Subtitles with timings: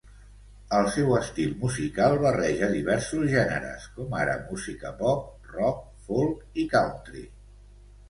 [0.77, 7.29] El seu estil musical barreja diversos gèneres com ara música pop, rock, folk i country.